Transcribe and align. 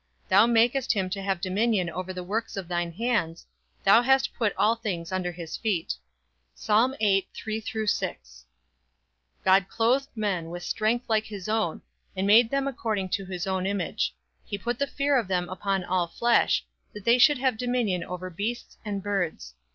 Thou 0.29 0.47
makest 0.47 0.93
him 0.93 1.11
to 1.11 1.21
have 1.21 1.39
dominion 1.41 1.87
over 1.91 2.11
the 2.11 2.23
works 2.23 2.57
of 2.57 2.67
thine 2.67 2.91
hands, 2.91 3.45
Thou 3.83 4.01
hast 4.01 4.33
put 4.33 4.51
all 4.57 4.75
things 4.75 5.11
under 5.11 5.31
his 5.31 5.55
feet. 5.57 5.93
Ps. 6.55 6.71
8: 6.99 7.27
8 7.47 7.69
6. 7.85 8.45
God 9.45 9.67
clothed 9.69 10.07
men 10.15 10.49
with 10.49 10.63
strength 10.63 11.07
like 11.07 11.25
his 11.25 11.47
own, 11.47 11.83
And 12.15 12.25
made 12.25 12.49
them 12.49 12.67
according 12.67 13.09
to 13.09 13.25
his 13.25 13.45
own 13.45 13.67
image. 13.67 14.15
He 14.43 14.57
put 14.57 14.79
the 14.79 14.87
fear 14.87 15.19
of 15.19 15.27
them 15.27 15.47
upon 15.49 15.83
all 15.83 16.07
flesh, 16.07 16.65
That 16.93 17.05
they 17.05 17.19
should 17.19 17.37
have 17.37 17.55
dominion 17.55 18.03
over 18.03 18.31
beasts 18.31 18.77
and 18.83 19.03
birds. 19.03 19.53